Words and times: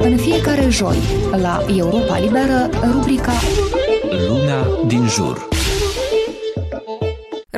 În 0.00 0.16
fiecare 0.16 0.68
joi, 0.68 0.96
la 1.40 1.64
Europa 1.76 2.18
Liberă, 2.18 2.70
rubrica 2.92 3.32
Luna 4.28 4.66
din 4.86 5.06
jur. 5.08 5.57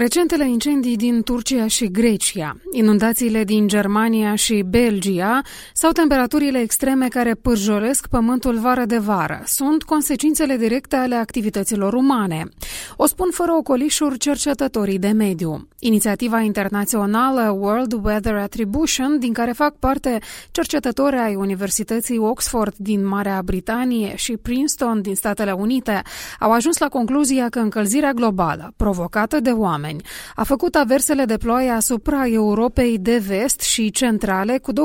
Recentele 0.00 0.48
incendii 0.48 0.96
din 0.96 1.22
Turcia 1.22 1.66
și 1.66 1.90
Grecia, 1.90 2.56
inundațiile 2.72 3.44
din 3.44 3.68
Germania 3.68 4.34
și 4.34 4.64
Belgia 4.68 5.40
sau 5.74 5.90
temperaturile 5.90 6.58
extreme 6.58 7.08
care 7.08 7.34
pârjolesc 7.34 8.06
pământul 8.06 8.58
vară 8.58 8.84
de 8.84 8.98
vară 8.98 9.42
sunt 9.44 9.82
consecințele 9.82 10.56
directe 10.56 10.96
ale 10.96 11.14
activităților 11.14 11.92
umane. 11.92 12.48
O 12.96 13.06
spun 13.06 13.28
fără 13.32 13.52
ocolișuri 13.52 14.18
cercetătorii 14.18 14.98
de 14.98 15.08
mediu. 15.08 15.68
Inițiativa 15.78 16.40
internațională 16.40 17.56
World 17.58 17.92
Weather 18.02 18.34
Attribution, 18.34 19.18
din 19.18 19.32
care 19.32 19.52
fac 19.52 19.74
parte 19.78 20.18
cercetători 20.50 21.16
ai 21.16 21.34
Universității 21.34 22.18
Oxford 22.18 22.74
din 22.76 23.06
Marea 23.06 23.42
Britanie 23.44 24.16
și 24.16 24.36
Princeton 24.36 25.02
din 25.02 25.14
Statele 25.14 25.52
Unite, 25.52 26.02
au 26.38 26.52
ajuns 26.52 26.78
la 26.78 26.88
concluzia 26.88 27.48
că 27.48 27.58
încălzirea 27.58 28.12
globală, 28.12 28.72
provocată 28.76 29.40
de 29.40 29.50
oameni, 29.50 29.89
oameni. 29.90 30.02
A 30.34 30.44
făcut 30.44 30.74
aversele 30.74 31.24
de 31.24 31.36
ploaie 31.36 31.70
asupra 31.70 32.26
Europei 32.26 32.98
de 32.98 33.18
vest 33.18 33.60
și 33.60 33.90
centrale 33.90 34.58
cu 34.58 34.72
20% 34.72 34.76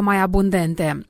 mai 0.00 0.20
abundente. 0.20 1.06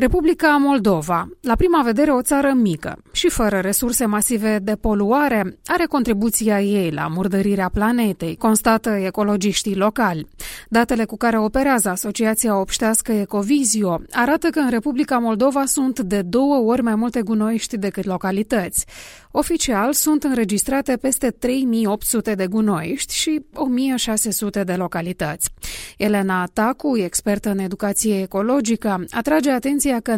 Republica 0.00 0.56
Moldova, 0.56 1.28
la 1.40 1.54
prima 1.54 1.82
vedere 1.82 2.10
o 2.10 2.22
țară 2.22 2.52
mică 2.54 3.02
și 3.12 3.28
fără 3.28 3.58
resurse 3.58 4.06
masive 4.06 4.58
de 4.62 4.76
poluare, 4.76 5.58
are 5.66 5.84
contribuția 5.84 6.60
ei 6.60 6.90
la 6.90 7.06
murdărirea 7.06 7.70
planetei, 7.72 8.36
constată 8.36 8.90
ecologiștii 8.90 9.76
locali. 9.76 10.26
Datele 10.68 11.04
cu 11.04 11.16
care 11.16 11.38
operează 11.38 11.88
Asociația 11.88 12.58
Obștească 12.60 13.12
Ecovizio 13.12 14.00
arată 14.10 14.48
că 14.48 14.58
în 14.58 14.70
Republica 14.70 15.18
Moldova 15.18 15.64
sunt 15.64 16.00
de 16.00 16.22
două 16.22 16.56
ori 16.56 16.82
mai 16.82 16.94
multe 16.94 17.22
gunoiști 17.22 17.76
decât 17.76 18.04
localități. 18.04 18.86
Oficial 19.32 19.92
sunt 19.92 20.22
înregistrate 20.22 20.96
peste 20.96 21.30
3800 21.30 22.34
de 22.34 22.46
gunoiști 22.46 23.14
și 23.14 23.40
1600 23.54 24.64
de 24.64 24.72
localități. 24.72 25.50
Elena 25.96 26.46
Tacu, 26.52 26.96
expertă 26.96 27.50
în 27.50 27.58
educație 27.58 28.20
ecologică, 28.20 29.04
atrage 29.10 29.50
atenția 29.50 29.89
că 29.98 30.14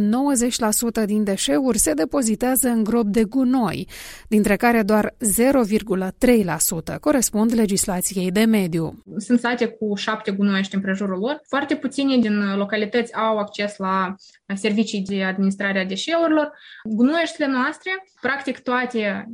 90% 1.03 1.05
din 1.06 1.25
deșeuri 1.25 1.78
se 1.78 1.92
depozitează 1.92 2.69
în 2.69 2.84
grob 2.84 3.06
de 3.06 3.25
gunoi, 3.25 3.89
dintre 4.28 4.56
care 4.56 4.83
doar 4.83 5.15
0,3% 6.95 7.01
corespund 7.01 7.55
legislației 7.55 8.31
de 8.31 8.45
mediu. 8.45 9.03
Sunt 9.17 9.39
sate 9.39 9.67
cu 9.67 9.95
șapte 9.95 10.31
gunoiești 10.31 10.75
în 10.75 10.81
prejurul 10.81 11.19
lor. 11.19 11.41
Foarte 11.48 11.75
puține 11.77 12.17
din 12.17 12.56
localități 12.56 13.15
au 13.15 13.39
acces 13.39 13.77
la 13.77 14.15
servicii 14.55 15.03
de 15.03 15.25
administrare 15.25 15.81
a 15.81 15.84
deșeurilor. 15.84 16.53
Gunoieștile 16.84 17.47
noastre, 17.47 17.91
practic 18.20 18.59
toate 18.59 19.27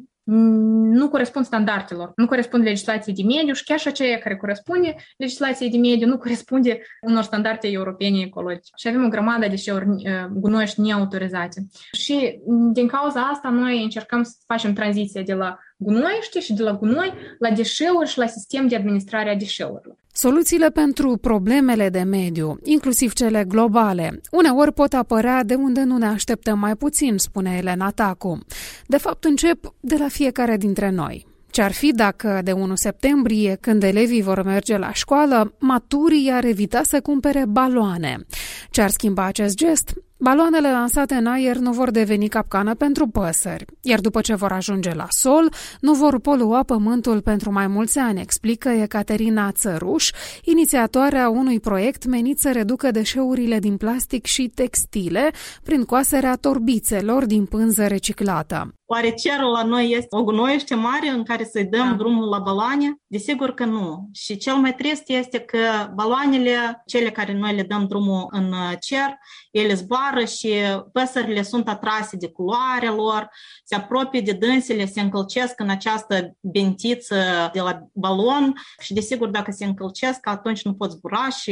nu 0.98 1.08
corespund 1.08 1.44
standardelor, 1.44 2.12
nu 2.16 2.26
corespund 2.26 2.62
legislației 2.64 3.14
de 3.14 3.22
mediu 3.22 3.54
și 3.54 3.64
chiar 3.64 3.78
și 3.78 3.88
aceea 3.88 4.18
care 4.18 4.36
corespunde 4.36 4.94
legislației 5.16 5.70
de 5.70 5.78
mediu 5.78 6.06
nu 6.06 6.18
corespunde 6.24 6.80
unor 7.00 7.22
standarde 7.22 7.68
europene 7.68 8.20
ecologice. 8.20 8.72
Și 8.76 8.88
avem 8.88 9.04
o 9.04 9.08
grămadă 9.08 9.40
de 9.40 9.46
deșeuri 9.46 9.86
gunoiești 10.32 10.80
neautorizate. 10.80 11.66
Și 11.92 12.40
din 12.72 12.86
cauza 12.86 13.20
asta 13.20 13.48
noi 13.48 13.82
încercăm 13.82 14.22
să 14.22 14.32
facem 14.46 14.72
tranziția 14.72 15.22
de 15.22 15.34
la 15.34 15.58
gunoiește 15.76 16.40
și 16.40 16.52
de 16.52 16.62
la 16.62 16.72
gunoi 16.72 17.12
la 17.38 17.50
deșeuri 17.50 18.08
și 18.08 18.18
la 18.18 18.26
sistem 18.26 18.68
de 18.68 18.76
administrare 18.76 19.30
a 19.30 19.36
deșeurilor. 19.36 19.96
Soluțiile 20.20 20.70
pentru 20.70 21.16
problemele 21.16 21.88
de 21.88 22.02
mediu, 22.02 22.58
inclusiv 22.64 23.12
cele 23.12 23.44
globale, 23.48 24.20
uneori 24.30 24.72
pot 24.72 24.92
apărea 24.92 25.44
de 25.44 25.54
unde 25.54 25.82
nu 25.82 25.96
ne 25.96 26.06
așteptăm 26.06 26.58
mai 26.58 26.76
puțin, 26.76 27.16
spune 27.16 27.56
Elena 27.56 27.90
Tacu. 27.90 28.38
De 28.86 28.96
fapt, 28.96 29.24
încep 29.24 29.74
de 29.80 29.96
la 29.98 30.08
fiecare 30.08 30.56
dintre 30.56 30.90
noi. 30.90 31.26
Ce-ar 31.50 31.72
fi 31.72 31.92
dacă 31.92 32.40
de 32.44 32.52
1 32.52 32.74
septembrie, 32.74 33.56
când 33.60 33.82
elevii 33.82 34.22
vor 34.22 34.42
merge 34.42 34.76
la 34.76 34.92
școală, 34.92 35.54
maturii 35.58 36.30
ar 36.32 36.44
evita 36.44 36.80
să 36.82 37.00
cumpere 37.00 37.44
baloane? 37.48 38.26
Ce-ar 38.70 38.90
schimba 38.90 39.24
acest 39.24 39.56
gest? 39.56 39.94
Baloanele 40.20 40.70
lansate 40.70 41.14
în 41.14 41.26
aer 41.26 41.56
nu 41.56 41.72
vor 41.72 41.90
deveni 41.90 42.28
capcană 42.28 42.74
pentru 42.74 43.06
păsări, 43.06 43.64
iar 43.82 44.00
după 44.00 44.20
ce 44.20 44.34
vor 44.34 44.52
ajunge 44.52 44.94
la 44.94 45.06
sol, 45.08 45.52
nu 45.80 45.92
vor 45.92 46.20
polua 46.20 46.62
pământul 46.62 47.20
pentru 47.20 47.52
mai 47.52 47.66
mulți 47.66 47.98
ani, 47.98 48.20
explică 48.20 48.68
Ecaterina 48.68 49.52
Țăruș, 49.52 50.10
inițiatoarea 50.42 51.28
unui 51.28 51.60
proiect 51.60 52.06
menit 52.06 52.38
să 52.38 52.52
reducă 52.52 52.90
deșeurile 52.90 53.58
din 53.58 53.76
plastic 53.76 54.26
și 54.26 54.50
textile 54.54 55.30
prin 55.62 55.84
coaserea 55.84 56.36
torbițelor 56.36 57.26
din 57.26 57.44
pânză 57.44 57.86
reciclată. 57.86 58.72
Oare 58.90 59.10
cerul 59.10 59.50
la 59.50 59.62
noi 59.62 59.90
este 59.90 60.16
o 60.16 60.24
gunoiește 60.24 60.74
mare 60.74 61.08
în 61.08 61.24
care 61.24 61.44
să-i 61.44 61.64
dăm 61.64 61.88
da. 61.88 61.94
drumul 61.94 62.28
la 62.28 62.38
baloane? 62.38 63.00
Desigur 63.06 63.50
că 63.50 63.64
nu. 63.64 64.08
Și 64.12 64.36
cel 64.36 64.54
mai 64.54 64.74
trist 64.74 65.02
este 65.06 65.38
că 65.38 65.58
baloanele, 65.94 66.82
cele 66.86 67.10
care 67.10 67.32
noi 67.32 67.54
le 67.54 67.62
dăm 67.62 67.86
drumul 67.88 68.26
în 68.30 68.52
cer, 68.80 69.18
ele 69.50 69.74
zboară 69.74 70.07
și 70.26 70.52
păsările 70.92 71.42
sunt 71.42 71.68
atrase 71.68 72.16
de 72.16 72.30
culoarea 72.30 72.92
lor, 72.92 73.28
se 73.64 73.74
apropie 73.74 74.20
de 74.20 74.32
dânsele, 74.32 74.86
se 74.86 75.00
încălcesc 75.00 75.60
în 75.60 75.70
această 75.70 76.36
bentiță 76.40 77.50
de 77.52 77.60
la 77.60 77.80
balon 77.92 78.54
și 78.78 78.92
desigur 78.92 79.28
dacă 79.28 79.50
se 79.50 79.64
încălcesc, 79.64 80.26
atunci 80.26 80.62
nu 80.62 80.74
pot 80.74 80.90
zbura 80.90 81.28
și 81.28 81.50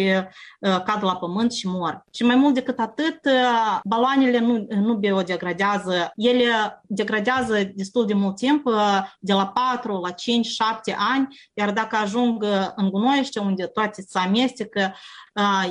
uh, 0.61 0.83
cad 0.83 1.05
la 1.05 1.17
pământ 1.17 1.53
și 1.53 1.67
mor. 1.67 2.05
Și 2.13 2.25
mai 2.25 2.37
mult 2.37 2.55
decât 2.55 2.79
atât, 2.79 3.19
uh, 3.25 3.79
baloanele 3.85 4.39
nu, 4.39 4.67
nu 4.69 4.95
biodegradează, 4.95 6.11
ele 6.15 6.81
degradează 6.83 7.71
destul 7.75 8.07
de 8.07 8.15
mult 8.15 8.37
timp, 8.37 8.67
uh, 8.67 9.01
de 9.21 9.33
la 9.33 9.47
4 9.47 10.01
la 10.01 10.11
5, 10.11 10.47
7 10.47 10.97
ani, 10.99 11.37
iar 11.55 11.73
dacă 11.73 11.97
ajung 11.97 12.45
în 12.75 12.91
gunoiește 12.91 13.39
unde 13.39 13.67
toate 13.67 14.05
se 14.09 14.19
amestecă, 14.19 14.95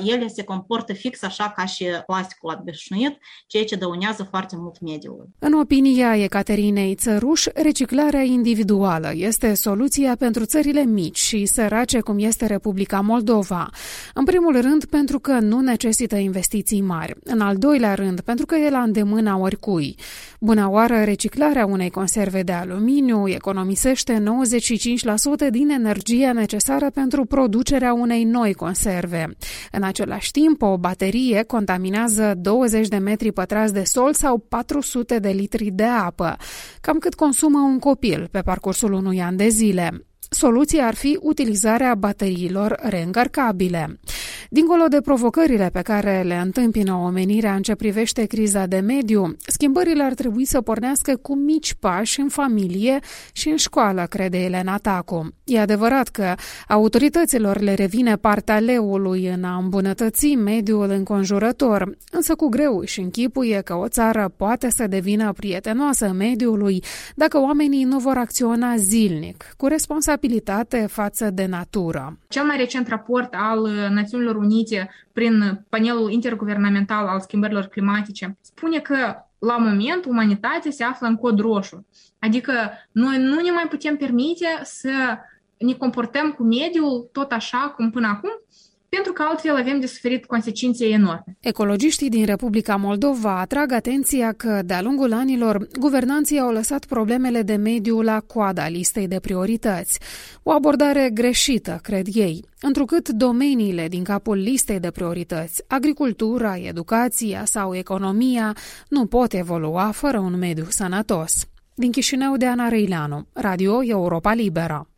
ele 0.04 0.26
se 0.26 0.44
comportă 0.44 0.92
fix 0.92 1.22
așa 1.22 1.50
ca 1.50 1.64
și 1.64 1.86
plasticul 2.06 2.60
obișnuit, 2.76 3.18
ceea 3.46 3.64
ce 3.64 3.76
dăunează 3.76 4.26
foarte 4.30 4.56
mult 4.58 4.80
mediului. 4.80 5.26
În 5.38 5.52
opinia 5.52 6.16
Ecaterinei 6.16 6.94
Țăruș, 6.94 7.44
reciclarea 7.54 8.22
individuală 8.22 9.10
este 9.14 9.54
soluția 9.54 10.16
pentru 10.18 10.44
țările 10.44 10.84
mici 10.84 11.18
și 11.18 11.46
sărace 11.46 12.00
cum 12.00 12.18
este 12.18 12.46
Republica 12.46 13.00
Moldova. 13.00 13.70
În 14.14 14.24
primul 14.24 14.60
rând 14.60 14.84
pentru 14.84 15.18
că 15.18 15.38
nu 15.38 15.60
necesită 15.60 16.16
investiții 16.16 16.80
mari. 16.80 17.14
În 17.24 17.40
al 17.40 17.56
doilea 17.56 17.94
rând 17.94 18.20
pentru 18.20 18.46
că 18.46 18.54
e 18.54 18.70
la 18.70 18.82
îndemâna 18.82 19.36
oricui. 19.36 19.96
Bună 20.40 20.68
oară, 20.70 21.02
reciclarea 21.04 21.66
unei 21.66 21.90
conserve 21.90 22.42
de 22.42 22.52
aluminiu 22.52 23.28
economisește 23.28 24.22
95% 25.46 25.50
din 25.50 25.70
energia 25.70 26.32
necesară 26.32 26.90
pentru 26.90 27.24
producerea 27.24 27.92
unei 27.92 28.24
noi 28.24 28.54
conserve. 28.54 29.36
În 29.72 29.82
același 29.82 30.30
timp, 30.30 30.62
o 30.62 30.78
baterie 30.78 31.42
contaminează 31.42 32.34
20 32.36 32.88
de 32.88 32.96
metri 32.96 33.32
pătrați 33.32 33.72
de 33.72 33.84
sol 33.84 34.14
sau 34.14 34.38
400 34.38 35.18
de 35.18 35.28
litri 35.28 35.70
de 35.72 35.84
apă, 35.84 36.36
cam 36.80 36.98
cât 36.98 37.14
consumă 37.14 37.58
un 37.58 37.78
copil 37.78 38.28
pe 38.30 38.40
parcursul 38.40 38.92
unui 38.92 39.22
an 39.22 39.36
de 39.36 39.48
zile. 39.48 40.06
Soluția 40.30 40.86
ar 40.86 40.94
fi 40.94 41.18
utilizarea 41.20 41.94
bateriilor 41.94 42.78
reîncărcabile. 42.82 43.98
Dincolo 44.50 44.86
de 44.88 45.00
provocările 45.00 45.70
pe 45.72 45.80
care 45.80 46.22
le 46.22 46.34
întâmpină 46.34 46.92
omenirea 46.92 47.54
în 47.54 47.62
ce 47.62 47.74
privește 47.74 48.24
criza 48.24 48.66
de 48.66 48.78
mediu, 48.78 49.36
schimbările 49.46 50.02
ar 50.02 50.14
trebui 50.14 50.44
să 50.44 50.60
pornească 50.60 51.16
cu 51.22 51.36
mici 51.36 51.74
pași 51.74 52.20
în 52.20 52.28
familie 52.28 52.98
și 53.32 53.48
în 53.48 53.56
școală, 53.56 54.06
crede 54.08 54.38
Elena 54.38 54.76
Tacu. 54.76 55.28
E 55.44 55.60
adevărat 55.60 56.08
că 56.08 56.34
autorităților 56.68 57.60
le 57.60 57.74
revine 57.74 58.16
partea 58.16 58.58
leului 58.58 59.26
în 59.26 59.44
a 59.44 59.56
îmbunătăți 59.56 60.34
mediul 60.34 60.90
înconjurător, 60.90 61.96
însă 62.10 62.34
cu 62.34 62.48
greu 62.48 62.82
și 62.84 63.00
închipuie 63.00 63.60
că 63.60 63.74
o 63.74 63.88
țară 63.88 64.32
poate 64.36 64.70
să 64.70 64.86
devină 64.86 65.32
prietenoasă 65.32 66.12
mediului 66.12 66.82
dacă 67.14 67.40
oamenii 67.40 67.84
nu 67.84 67.98
vor 67.98 68.16
acționa 68.16 68.76
zilnic, 68.76 69.54
cu 69.56 69.66
responsabilitate 69.66 70.86
față 70.90 71.30
de 71.30 71.46
natură. 71.46 72.18
Cel 72.28 72.44
mai 72.44 72.56
recent 72.56 72.88
raport 72.88 73.34
al 73.36 73.68
Națiunilor 73.90 74.35
Unite 74.36 74.90
prin 75.12 75.64
panelul 75.68 76.10
interguvernamental 76.10 77.06
al 77.06 77.20
schimbărilor 77.20 77.64
climatice 77.64 78.36
spune 78.40 78.78
că 78.78 79.14
la 79.38 79.56
moment 79.56 80.04
umanitatea 80.04 80.70
se 80.70 80.84
află 80.84 81.06
în 81.06 81.16
cod 81.16 81.38
roșu. 81.38 81.86
Adică 82.18 82.52
noi 82.92 83.18
nu 83.18 83.40
ne 83.40 83.50
mai 83.50 83.66
putem 83.68 83.96
permite 83.96 84.46
să 84.62 85.18
ne 85.56 85.72
comportăm 85.72 86.32
cu 86.32 86.42
mediul 86.42 87.08
tot 87.12 87.32
așa 87.32 87.72
cum 87.76 87.90
până 87.90 88.06
acum 88.06 88.30
pentru 88.88 89.12
că 89.12 89.24
altfel 89.28 89.56
avem 89.56 89.80
de 89.80 89.86
suferit 89.86 90.24
consecințe 90.24 90.86
enorme. 90.86 91.36
Ecologiștii 91.40 92.08
din 92.08 92.24
Republica 92.24 92.76
Moldova 92.76 93.40
atrag 93.40 93.72
atenția 93.72 94.32
că, 94.32 94.62
de-a 94.64 94.82
lungul 94.82 95.12
anilor, 95.12 95.66
guvernanții 95.78 96.38
au 96.38 96.50
lăsat 96.50 96.84
problemele 96.84 97.42
de 97.42 97.54
mediu 97.54 98.00
la 98.00 98.20
coada 98.20 98.68
listei 98.68 99.08
de 99.08 99.20
priorități. 99.20 100.00
O 100.42 100.50
abordare 100.50 101.10
greșită, 101.14 101.78
cred 101.82 102.06
ei, 102.12 102.44
întrucât 102.60 103.08
domeniile 103.08 103.88
din 103.88 104.04
capul 104.04 104.36
listei 104.36 104.80
de 104.80 104.90
priorități, 104.90 105.62
agricultura, 105.66 106.56
educația 106.56 107.44
sau 107.44 107.74
economia, 107.74 108.56
nu 108.88 109.06
pot 109.06 109.32
evolua 109.32 109.90
fără 109.90 110.18
un 110.18 110.38
mediu 110.38 110.66
sănătos. 110.68 111.32
Din 111.74 111.90
Chișinău 111.90 112.36
de 112.36 112.46
Ana 112.46 112.68
Reileanu, 112.68 113.26
Radio 113.32 113.84
Europa 113.84 114.32
Liberă. 114.32 114.88